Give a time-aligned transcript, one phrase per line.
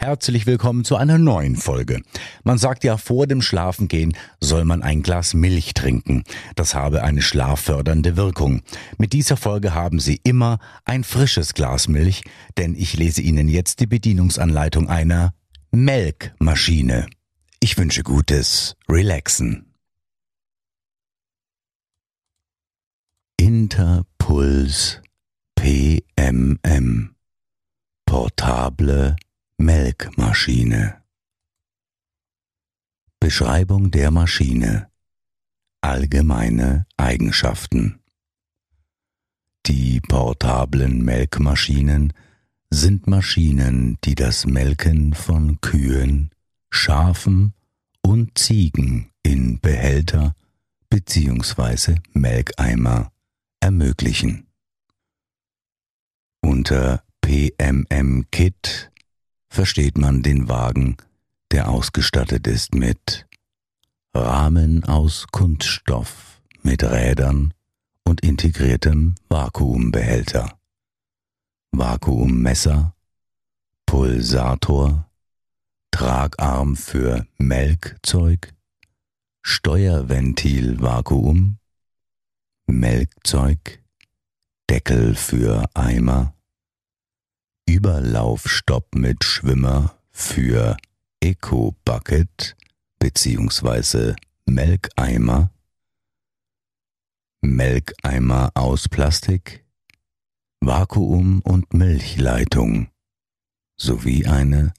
[0.00, 2.02] Herzlich willkommen zu einer neuen Folge.
[2.44, 6.22] Man sagt ja, vor dem Schlafengehen soll man ein Glas Milch trinken.
[6.54, 8.62] Das habe eine schlaffördernde Wirkung.
[8.96, 12.22] Mit dieser Folge haben Sie immer ein frisches Glas Milch,
[12.56, 15.34] denn ich lese Ihnen jetzt die Bedienungsanleitung einer
[15.72, 17.08] Melkmaschine.
[17.58, 19.74] Ich wünsche gutes Relaxen.
[23.36, 25.02] Interpuls
[25.56, 27.16] PMM
[28.06, 29.16] Portable
[29.60, 31.02] Melkmaschine
[33.18, 34.88] Beschreibung der Maschine
[35.80, 37.98] Allgemeine Eigenschaften
[39.66, 42.12] Die portablen Melkmaschinen
[42.70, 46.30] sind Maschinen, die das Melken von Kühen,
[46.70, 47.52] Schafen
[48.00, 50.36] und Ziegen in Behälter
[50.88, 51.96] bzw.
[52.12, 53.10] Melkeimer
[53.58, 54.46] ermöglichen.
[56.42, 58.87] Unter PMM Kit
[59.48, 60.96] versteht man den Wagen,
[61.50, 63.26] der ausgestattet ist mit
[64.14, 67.52] Rahmen aus Kunststoff mit Rädern
[68.04, 70.58] und integriertem Vakuumbehälter,
[71.72, 72.94] Vakuummesser,
[73.86, 75.10] Pulsator,
[75.90, 78.54] Tragarm für Melkzeug,
[79.42, 81.56] Steuerventil-Vakuum,
[82.66, 83.82] Melkzeug,
[84.68, 86.34] Deckel für Eimer,
[87.68, 90.78] Überlaufstopp mit Schwimmer für
[91.20, 92.56] Eco Bucket
[92.98, 94.14] bzw.
[94.46, 95.52] Melkeimer,
[97.42, 99.66] Melkeimer aus Plastik,
[100.60, 102.88] Vakuum- und Milchleitung
[103.76, 104.72] sowie eine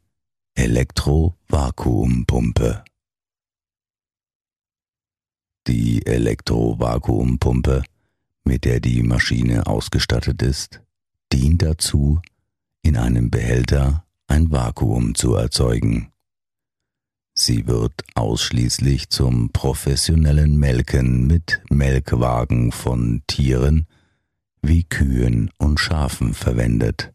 [0.56, 2.84] Elektro-Vakuumpumpe.
[5.68, 7.84] Die Elektro-Vakuumpumpe,
[8.46, 10.82] mit der die Maschine ausgestattet ist,
[11.32, 12.20] dient dazu,
[12.82, 16.12] in einem Behälter ein Vakuum zu erzeugen.
[17.34, 23.88] Sie wird ausschließlich zum professionellen Melken mit Melkwagen von Tieren
[24.62, 27.14] wie Kühen und Schafen verwendet.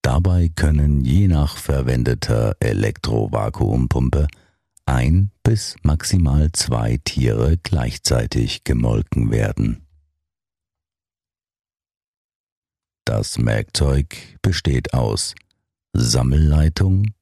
[0.00, 4.26] Dabei können je nach verwendeter Elektrovakuumpumpe
[4.86, 9.83] ein bis maximal zwei Tiere gleichzeitig gemolken werden.
[13.06, 15.34] Das Merkzeug besteht aus
[15.92, 17.12] Sammelleitung,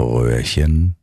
[0.00, 0.94] Röhrchen,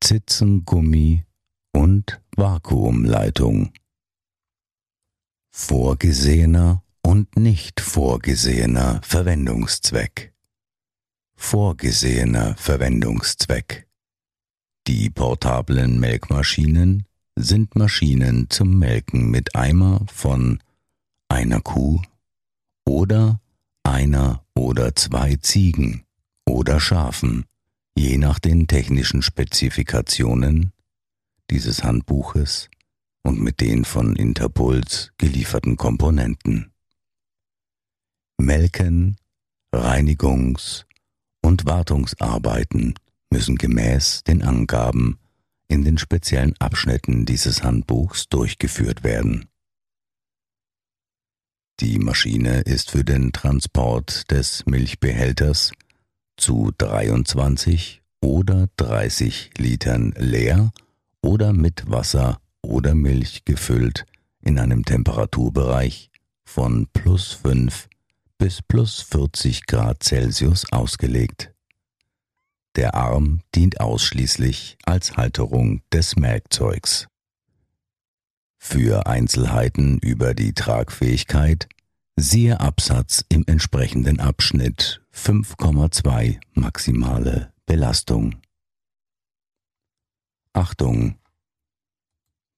[0.00, 1.24] Zitzengummi
[1.72, 3.72] und Vakuumleitung.
[5.50, 10.32] Vorgesehener und nicht vorgesehener Verwendungszweck.
[11.34, 13.88] Vorgesehener Verwendungszweck.
[14.86, 20.60] Die portablen Melkmaschinen sind Maschinen zum Melken mit Eimer von
[21.28, 22.00] einer Kuh
[22.86, 23.40] oder
[23.82, 26.04] einer oder zwei Ziegen
[26.46, 27.44] oder Schafen,
[27.96, 30.72] je nach den technischen Spezifikationen
[31.50, 32.68] dieses Handbuches
[33.22, 36.72] und mit den von Interpuls gelieferten Komponenten.
[38.38, 39.16] Melken,
[39.74, 40.84] Reinigungs-
[41.42, 42.94] und Wartungsarbeiten
[43.30, 45.18] müssen gemäß den Angaben
[45.68, 49.48] in den speziellen Abschnitten dieses Handbuchs durchgeführt werden.
[51.80, 55.72] Die Maschine ist für den Transport des Milchbehälters
[56.38, 60.72] zu 23 oder 30 Litern leer
[61.20, 64.06] oder mit Wasser oder Milch gefüllt
[64.40, 66.10] in einem Temperaturbereich
[66.44, 67.88] von plus 5
[68.38, 71.52] bis plus 40 Grad Celsius ausgelegt.
[72.76, 77.06] Der Arm dient ausschließlich als Halterung des Melkzeugs.
[78.68, 81.68] Für Einzelheiten über die Tragfähigkeit
[82.16, 88.34] siehe Absatz im entsprechenden Abschnitt 5,2 maximale Belastung.
[90.52, 91.14] Achtung!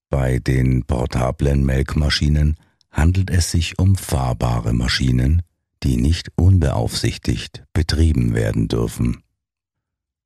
[0.08, 2.56] Bei den portablen Melkmaschinen
[2.90, 5.43] handelt es sich um fahrbare Maschinen,
[5.82, 9.22] die nicht unbeaufsichtigt betrieben werden dürfen.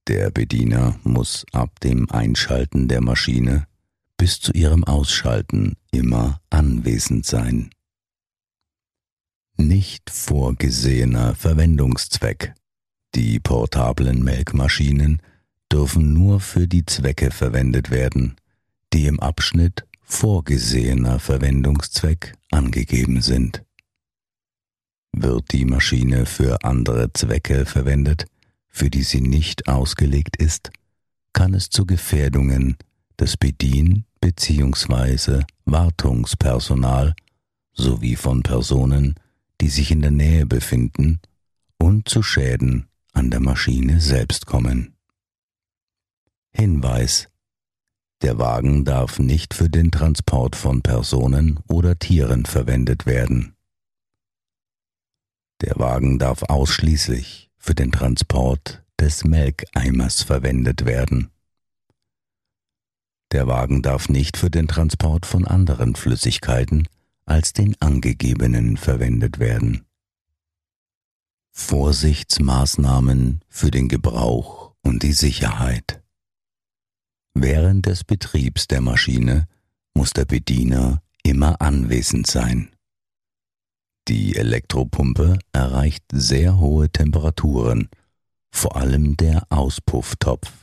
[0.06, 3.66] Der Bediener muss ab dem Einschalten der Maschine
[4.22, 7.70] bis zu ihrem Ausschalten immer anwesend sein.
[9.56, 12.54] Nicht vorgesehener Verwendungszweck.
[13.16, 15.20] Die portablen Melkmaschinen
[15.72, 18.36] dürfen nur für die Zwecke verwendet werden,
[18.92, 23.64] die im Abschnitt vorgesehener Verwendungszweck angegeben sind.
[25.10, 28.26] Wird die Maschine für andere Zwecke verwendet,
[28.68, 30.70] für die sie nicht ausgelegt ist,
[31.32, 32.76] kann es zu Gefährdungen
[33.18, 35.42] des Bedien- bzw.
[35.66, 37.14] Wartungspersonal
[37.74, 39.16] sowie von Personen,
[39.60, 41.20] die sich in der Nähe befinden,
[41.76, 44.94] und zu Schäden an der Maschine selbst kommen.
[46.54, 47.28] Hinweis
[48.22, 53.56] Der Wagen darf nicht für den Transport von Personen oder Tieren verwendet werden.
[55.60, 61.32] Der Wagen darf ausschließlich für den Transport des Melkeimers verwendet werden.
[63.32, 66.86] Der Wagen darf nicht für den Transport von anderen Flüssigkeiten
[67.24, 69.86] als den angegebenen verwendet werden.
[71.52, 76.02] Vorsichtsmaßnahmen für den Gebrauch und die Sicherheit.
[77.32, 79.46] Während des Betriebs der Maschine
[79.94, 82.70] muss der Bediener immer anwesend sein.
[84.08, 87.88] Die Elektropumpe erreicht sehr hohe Temperaturen,
[88.50, 90.61] vor allem der Auspufftopf.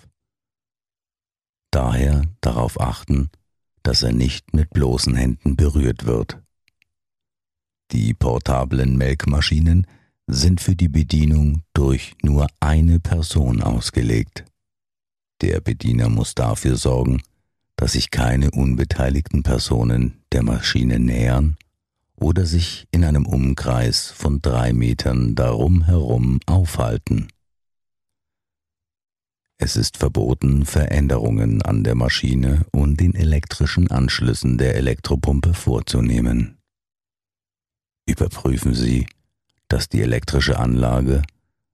[1.71, 3.29] Daher darauf achten,
[3.83, 6.39] dass er nicht mit bloßen Händen berührt wird.
[7.91, 9.87] Die portablen Melkmaschinen
[10.27, 14.45] sind für die Bedienung durch nur eine Person ausgelegt.
[15.41, 17.21] Der Bediener muss dafür sorgen,
[17.75, 21.57] dass sich keine unbeteiligten Personen der Maschine nähern
[22.15, 27.29] oder sich in einem Umkreis von drei Metern darum herum aufhalten.
[29.61, 36.57] Es ist verboten, Veränderungen an der Maschine und den elektrischen Anschlüssen der Elektropumpe vorzunehmen.
[38.07, 39.05] Überprüfen Sie,
[39.67, 41.23] dass die elektrische Anlage,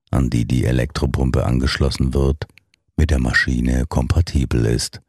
[0.10, 2.48] an die die Elektropumpe angeschlossen wird,
[2.98, 5.02] mit der Maschine kompatibel ist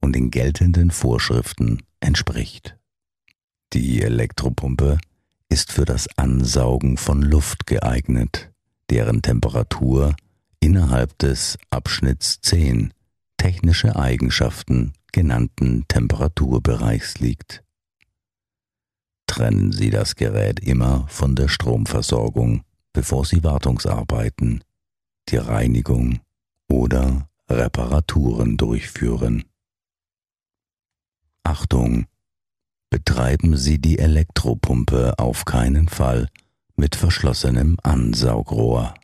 [0.00, 2.76] und den geltenden Vorschriften entspricht.
[3.72, 4.98] Die Elektropumpe
[5.48, 8.50] ist für das Ansaugen von Luft geeignet,
[8.90, 10.16] deren Temperatur
[10.64, 12.92] innerhalb des Abschnitts 10
[13.36, 17.64] technische Eigenschaften genannten Temperaturbereichs liegt
[19.34, 22.62] trennen Sie das Gerät immer von der Stromversorgung,
[22.92, 24.62] bevor Sie Wartungsarbeiten,
[25.28, 26.20] die Reinigung
[26.70, 29.44] oder Reparaturen durchführen.
[31.42, 32.06] Achtung!
[32.90, 36.28] Betreiben Sie die Elektropumpe auf keinen Fall
[36.76, 38.94] mit verschlossenem Ansaugrohr.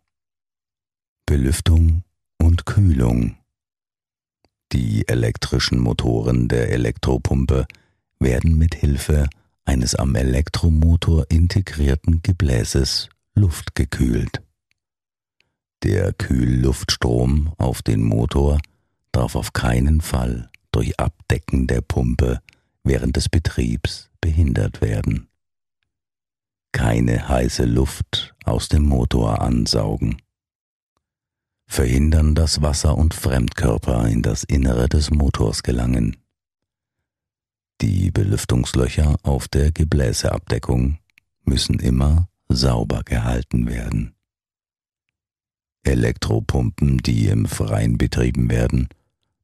[1.30, 2.02] Belüftung
[2.42, 3.36] und Kühlung.
[4.72, 7.68] Die elektrischen Motoren der Elektropumpe
[8.18, 9.28] werden mit Hilfe
[9.64, 14.42] eines am Elektromotor integrierten Gebläses luftgekühlt.
[15.84, 18.58] Der Kühlluftstrom auf den Motor
[19.12, 22.40] darf auf keinen Fall durch Abdecken der Pumpe
[22.82, 25.28] während des Betriebs behindert werden.
[26.72, 30.16] Keine heiße Luft aus dem Motor ansaugen.
[31.70, 36.16] Verhindern, dass Wasser und Fremdkörper in das Innere des Motors gelangen.
[37.80, 40.98] Die Belüftungslöcher auf der Gebläseabdeckung
[41.44, 44.16] müssen immer sauber gehalten werden.
[45.84, 48.88] Elektropumpen, die im Freien betrieben werden,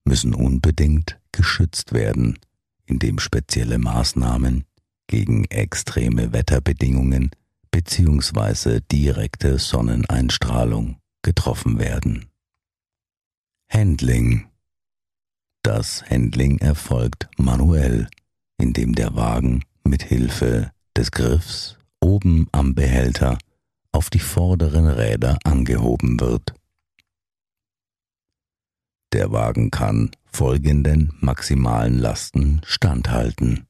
[0.05, 2.41] müssen unbedingt geschützt werden,
[2.87, 4.65] indem spezielle Maßnahmen
[5.07, 7.31] gegen extreme Wetterbedingungen
[7.71, 8.81] bzw.
[8.91, 12.27] direkte Sonneneinstrahlung getroffen werden.
[13.69, 14.49] Handling
[15.63, 18.09] Das Handling erfolgt manuell
[18.59, 23.39] in der Wagen mit Hilfe des Griffs oben am Behälter
[23.93, 26.55] auf die vorderen Räder angehoben wird.
[29.13, 33.67] Der Wagen kann folgenden maximalen Lasten standhalten.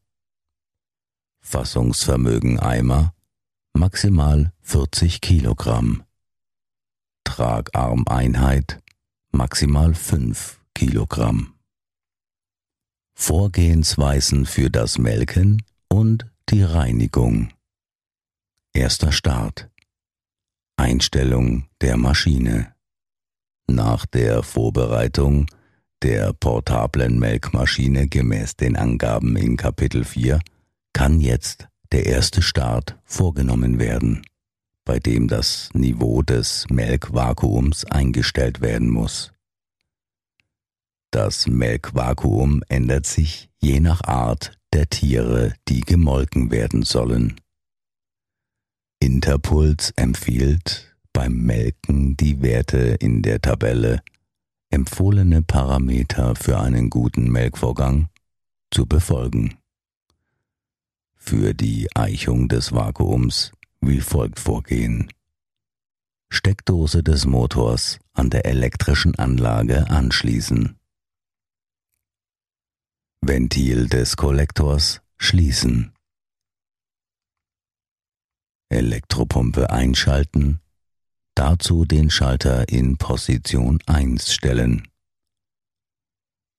[1.41, 3.15] Fassungsvermögen Eimer
[3.73, 6.05] maximal 40 Kilogramm.
[7.26, 8.80] Tragarmeinheit
[9.33, 11.54] maximal 5 Kilogramm.
[13.14, 17.50] Vorgehensweisen für das Melken und die Reinigung.
[18.73, 19.68] Erster Start.
[20.76, 22.73] Einstellung der Maschine.
[23.66, 25.47] Nach der Vorbereitung
[26.02, 30.40] der portablen Melkmaschine gemäß den Angaben in Kapitel 4
[30.95, 34.23] kann jetzt der erste Start vorgenommen werden,
[34.87, 39.33] bei dem das Niveau des Melkvakuums eingestellt werden muss.
[41.11, 47.38] Das Melkvakuum ändert sich je nach Art der Tiere, die gemolken werden sollen.
[49.00, 54.02] Interpuls empfiehlt beim Melken die Werte in der Tabelle
[54.71, 58.09] empfohlene Parameter für einen guten Melkvorgang
[58.71, 59.57] zu befolgen.
[61.14, 63.52] Für die Eichung des Vakuums
[63.88, 65.12] wie folgt vorgehen.
[66.31, 70.76] Steckdose des Motors an der elektrischen Anlage anschließen.
[73.21, 75.93] Ventil des Kollektors schließen.
[78.69, 80.61] Elektropumpe einschalten,
[81.35, 84.88] dazu den Schalter in Position 1 stellen.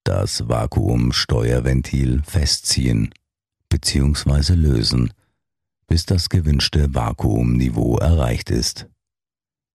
[0.04, 3.14] Das Vakuumsteuerventil festziehen
[3.70, 4.54] bzw.
[4.54, 5.12] lösen,
[5.88, 8.88] bis das gewünschte Vakuumniveau erreicht ist.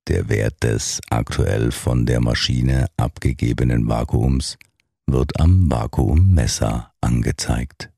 [0.09, 4.59] Der Wert des aktuell von der Maschine abgegebenen Vakuums
[5.07, 7.91] wird am Vakuummesser angezeigt.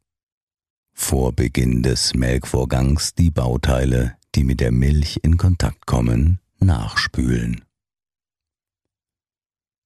[0.93, 7.65] Vor Beginn des Melkvorgangs die Bauteile, die mit der Milch in Kontakt kommen, nachspülen.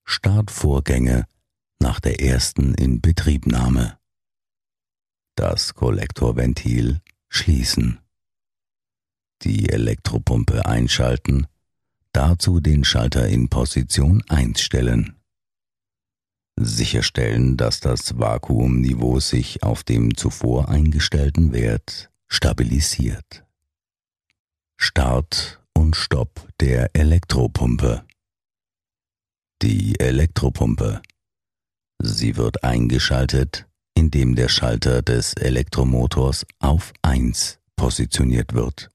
[0.05, 1.27] Startvorgänge
[1.81, 3.99] nach der ersten Inbetriebnahme.
[5.35, 8.01] Das Kollektorventil schließen.
[9.43, 11.47] Die Elektropumpe einschalten,
[12.13, 15.17] dazu den Schalter in Position 1 stellen.
[16.61, 23.45] Sicherstellen, dass das Vakuumniveau sich auf dem zuvor eingestellten Wert stabilisiert.
[24.77, 28.05] Start und Stopp der Elektropumpe.
[29.63, 31.01] Die Elektropumpe.
[32.01, 38.91] Sie wird eingeschaltet, indem der Schalter des Elektromotors auf 1 positioniert wird.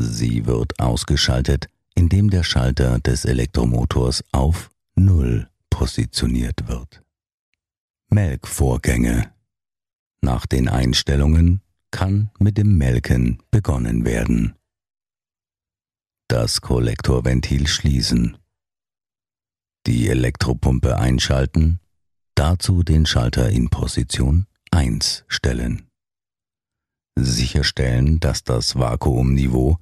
[0.00, 7.02] Sie wird ausgeschaltet, indem der Schalter des Elektromotors auf 0 positioniert wird.
[8.08, 9.32] Melkvorgänge.
[10.20, 14.54] Nach den Einstellungen kann mit dem Melken begonnen werden.
[16.28, 18.36] Das Kollektorventil schließen.
[19.88, 21.80] Die Elektropumpe einschalten,
[22.36, 25.88] dazu den Schalter in Position 1 stellen.
[27.16, 29.78] Sicherstellen, dass das Vakuumniveau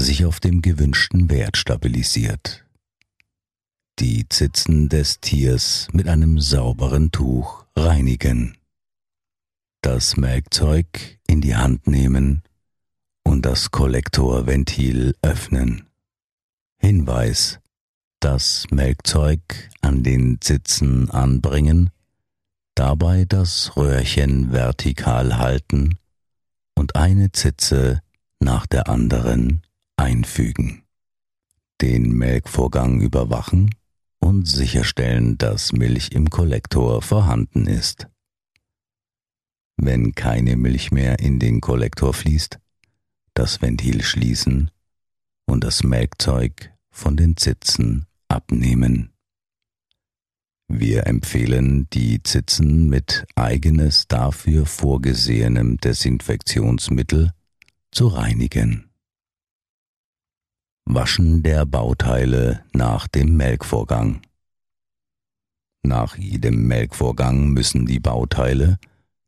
[0.00, 2.64] sich auf dem gewünschten Wert stabilisiert
[4.00, 8.56] die Zitzen des Tiers mit einem sauberen Tuch reinigen,
[9.82, 12.42] das Melkzeug in die Hand nehmen
[13.22, 15.86] und das Kollektorventil öffnen.
[16.78, 17.60] Hinweis,
[18.18, 21.90] das Melkzeug an den Zitzen anbringen,
[22.74, 25.98] dabei das Röhrchen vertikal halten
[26.74, 28.02] und eine Zitze
[28.40, 29.62] nach der anderen
[29.96, 30.82] einfügen.
[31.80, 33.74] Den Melkvorgang überwachen
[34.20, 38.08] und sicherstellen, dass Milch im Kollektor vorhanden ist.
[39.76, 42.58] Wenn keine Milch mehr in den Kollektor fließt,
[43.34, 44.70] das Ventil schließen
[45.46, 49.10] und das Melkzeug von den Zitzen abnehmen.
[50.68, 57.32] Wir empfehlen, die Zitzen mit eigenes dafür vorgesehenem Desinfektionsmittel
[57.90, 58.90] zu reinigen.
[60.86, 64.20] Waschen der Bauteile nach dem Melkvorgang.
[65.82, 68.78] Nach jedem Melkvorgang müssen die Bauteile,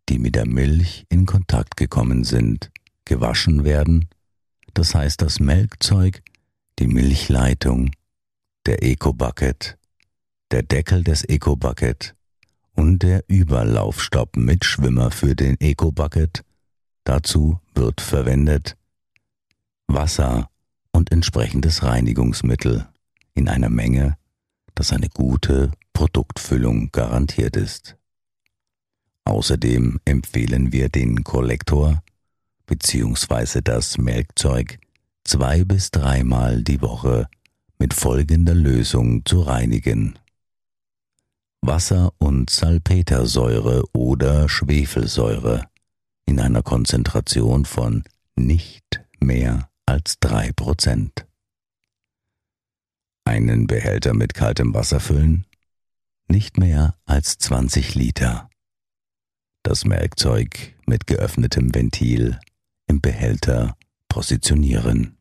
[0.08, 2.70] die mit der Milch in Kontakt gekommen sind,
[3.04, 4.08] gewaschen werden,
[4.74, 6.22] das heißt das Melkzeug,
[6.78, 7.90] die Milchleitung,
[8.66, 9.78] der Eco-Bucket,
[10.50, 12.14] der Deckel des Eco-Bucket
[12.74, 16.44] und der Überlaufstopp mit Schwimmer für den Eco-Bucket.
[17.04, 18.76] Dazu wird verwendet
[19.86, 20.50] Wasser,
[20.96, 22.88] und entsprechendes Reinigungsmittel
[23.34, 24.16] in einer Menge,
[24.74, 27.96] dass eine gute Produktfüllung garantiert ist.
[29.24, 32.02] Außerdem empfehlen wir den Kollektor
[32.66, 33.60] bzw.
[33.62, 34.78] das Melkzeug
[35.24, 37.28] zwei bis dreimal die Woche
[37.78, 40.18] mit folgender Lösung zu reinigen.
[41.60, 45.66] Wasser und Salpetersäure oder Schwefelsäure
[46.24, 48.04] in einer Konzentration von
[48.36, 51.26] nicht mehr als drei Prozent.
[53.24, 55.46] Einen Behälter mit kaltem Wasser füllen?
[56.28, 58.50] Nicht mehr als 20 Liter.
[59.62, 62.38] Das Merkzeug mit geöffnetem Ventil
[62.86, 63.76] im Behälter
[64.08, 65.18] positionieren.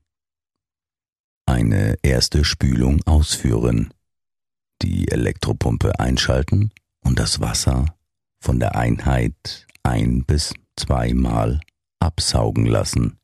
[1.45, 3.93] Eine erste Spülung ausführen.
[4.81, 7.85] Die Elektropumpe einschalten und das Wasser
[8.39, 11.61] von der Einheit ein bis zweimal
[11.99, 13.19] absaugen lassen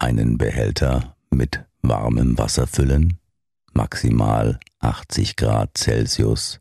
[0.00, 3.18] einen Behälter mit warmem Wasser füllen,
[3.72, 6.60] maximal 80 Grad Celsius,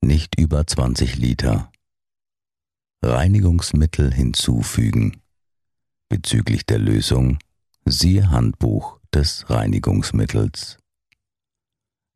[0.00, 1.70] nicht über 20 Liter.
[3.02, 5.20] Reinigungsmittel hinzufügen.
[6.08, 7.38] Bezüglich der Lösung
[7.84, 10.78] siehe Handbuch des Reinigungsmittels.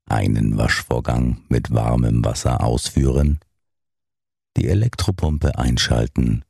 [0.06, 3.40] Einen Waschvorgang mit warmem Wasser ausführen,
[4.56, 6.44] die Elektropumpe einschalten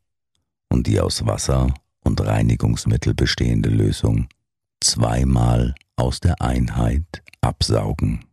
[0.68, 4.28] und die aus Wasser und Reinigungsmittel bestehende Lösung
[4.80, 8.24] zweimal aus der Einheit absaugen.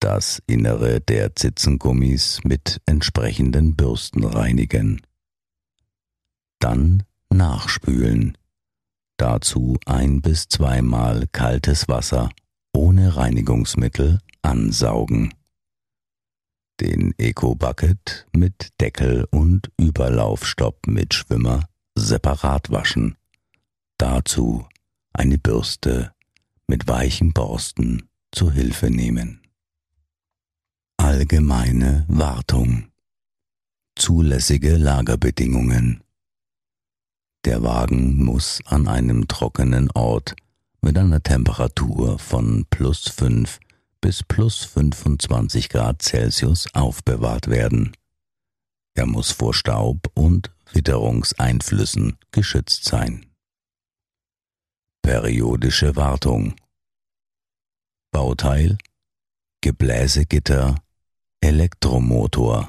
[0.00, 5.02] Das Innere der Zitzengummis mit entsprechenden Bürsten reinigen.
[6.60, 8.38] Dann nachspülen.
[9.16, 12.30] Dazu ein bis zweimal kaltes Wasser
[12.72, 15.34] ohne Reinigungsmittel ansaugen.
[16.80, 23.16] Den Eco Bucket mit Deckel und Überlaufstopp mit Schwimmer separat waschen.
[23.98, 24.64] Dazu
[25.12, 26.12] eine Bürste
[26.68, 29.40] mit weichen Borsten zu Hilfe nehmen.
[30.98, 32.92] Allgemeine Wartung.
[33.96, 36.04] Zulässige Lagerbedingungen.
[37.44, 40.36] Der Wagen muss an einem trockenen Ort
[40.80, 43.58] mit einer Temperatur von plus 5
[44.00, 47.96] bis plus 25 Grad Celsius aufbewahrt werden.
[48.94, 53.26] Er muss vor Staub und Witterungseinflüssen geschützt sein.
[55.02, 56.54] Periodische Wartung
[58.10, 58.78] Bauteil
[59.60, 60.76] Gebläsegitter
[61.40, 62.68] Elektromotor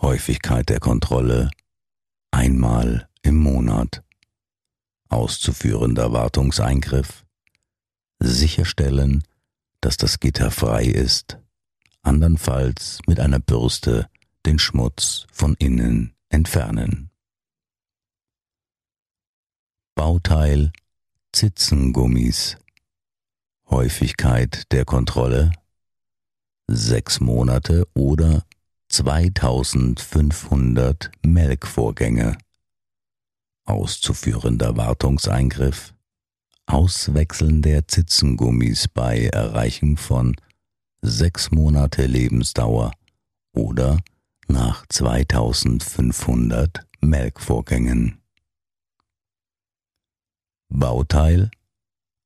[0.00, 1.50] Häufigkeit der Kontrolle
[2.30, 4.02] einmal im Monat
[5.08, 7.24] auszuführender Wartungseingriff
[8.18, 9.24] sicherstellen,
[9.80, 11.38] dass das Gitter frei ist,
[12.02, 14.10] andernfalls mit einer Bürste
[14.46, 17.10] den Schmutz von innen entfernen.
[19.94, 20.72] Bauteil
[21.32, 22.56] Zitzengummis.
[23.68, 25.52] Häufigkeit der Kontrolle
[26.66, 28.44] sechs Monate oder
[28.88, 32.36] 2500 Melkvorgänge.
[33.64, 35.94] Auszuführender Wartungseingriff.
[36.70, 40.36] Auswechseln der Zitzengummis bei Erreichen von
[41.02, 42.92] sechs Monate Lebensdauer
[43.52, 43.98] oder
[44.46, 48.22] nach 2500 Melkvorgängen.
[50.68, 51.50] Bauteil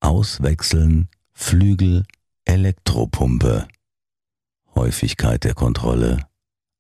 [0.01, 2.05] Auswechseln Flügel
[2.45, 3.67] Elektropumpe
[4.75, 6.29] Häufigkeit der Kontrolle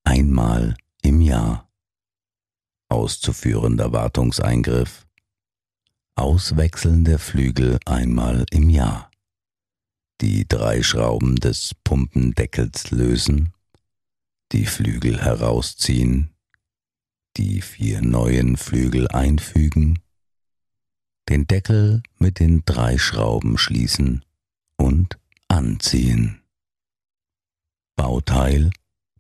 [0.05, 1.67] einmal im Jahr.
[2.91, 5.07] Auszuführender Wartungseingriff
[6.17, 9.11] Auswechseln der Flügel einmal im Jahr.
[10.21, 13.53] Die drei Schrauben des Pumpendeckels lösen,
[14.53, 16.31] die Flügel herausziehen,
[17.37, 19.99] die vier neuen Flügel einfügen
[21.29, 24.25] den Deckel mit den drei Schrauben schließen
[24.77, 26.43] und anziehen.
[27.97, 28.71] Bauteil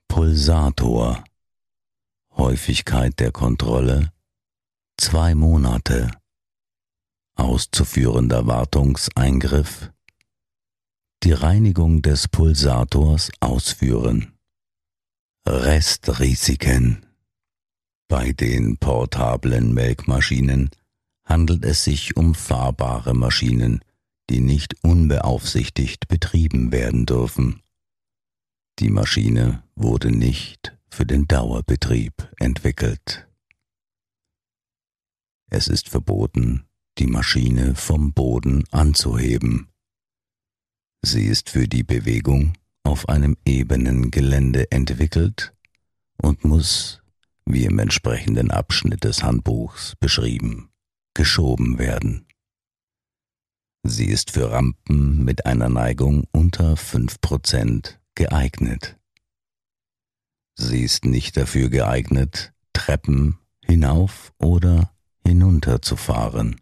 [0.08, 1.24] Pulsator
[2.36, 4.12] Häufigkeit der Kontrolle
[4.96, 6.10] zwei Monate
[7.36, 9.90] auszuführender Wartungseingriff
[11.22, 14.34] die Reinigung des Pulsators ausführen.
[15.46, 17.06] Restrisiken
[18.08, 20.70] bei den portablen Melkmaschinen
[21.24, 23.80] handelt es sich um fahrbare Maschinen,
[24.28, 27.62] die nicht unbeaufsichtigt betrieben werden dürfen.
[28.78, 33.26] Die Maschine wurde nicht für den Dauerbetrieb entwickelt.
[35.48, 36.66] Es ist verboten,
[36.98, 39.68] die Maschine vom Boden anzuheben.
[41.02, 42.54] Sie ist für die Bewegung
[42.84, 45.54] auf einem ebenen Gelände entwickelt
[46.16, 47.02] und muss,
[47.46, 50.70] wie im entsprechenden Abschnitt des Handbuchs beschrieben,
[51.14, 52.26] geschoben werden.
[53.82, 58.98] Sie ist für Rampen mit einer Neigung unter 5% geeignet.
[60.56, 64.90] Sie ist nicht dafür geeignet, Treppen hinauf oder
[65.26, 66.60] hinunter zu fahren.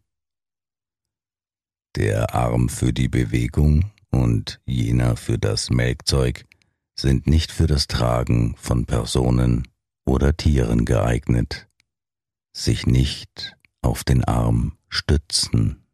[1.97, 6.47] Der Arm für die Bewegung und jener für das Melkzeug
[6.95, 9.69] sind nicht für das Tragen von Personen
[10.07, 11.69] oder Tieren geeignet,
[12.55, 15.85] sich nicht auf den Arm stützen.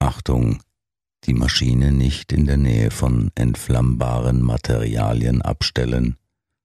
[0.00, 0.60] Achtung,
[1.24, 6.16] die Maschine nicht in der Nähe von entflammbaren Materialien abstellen,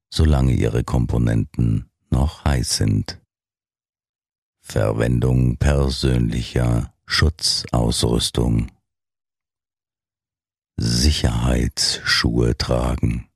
[0.10, 3.22] solange ihre Komponenten noch heiß sind.
[4.62, 8.72] Verwendung persönlicher Schutzausrüstung.
[10.78, 13.30] Sicherheitsschuhe tragen.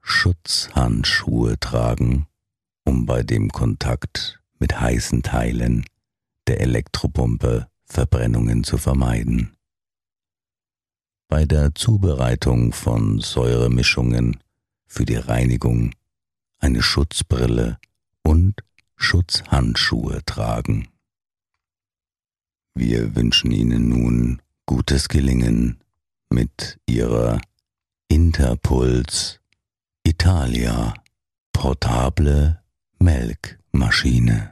[0.00, 2.26] Schutzhandschuhe tragen,
[2.84, 5.84] um bei dem Kontakt mit heißen Teilen
[6.48, 9.56] der Elektropumpe Verbrennungen zu vermeiden.
[11.28, 14.42] Bei der Zubereitung von Säuremischungen
[14.86, 15.94] für die Reinigung
[16.58, 17.78] eine Schutzbrille
[18.22, 18.64] und
[18.96, 20.91] Schutzhandschuhe tragen.
[22.74, 25.78] Wir wünschen Ihnen nun gutes Gelingen
[26.30, 27.40] mit Ihrer
[28.08, 29.40] Interpuls
[30.04, 30.94] Italia
[31.52, 32.62] portable
[32.98, 34.51] Melkmaschine.